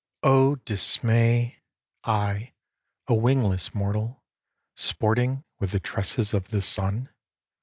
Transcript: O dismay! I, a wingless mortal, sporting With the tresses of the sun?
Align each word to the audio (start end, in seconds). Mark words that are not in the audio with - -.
O 0.23 0.55
dismay! 0.55 1.59
I, 2.03 2.53
a 3.05 3.13
wingless 3.13 3.75
mortal, 3.75 4.23
sporting 4.75 5.43
With 5.59 5.73
the 5.73 5.79
tresses 5.79 6.33
of 6.33 6.47
the 6.47 6.63
sun? 6.63 7.09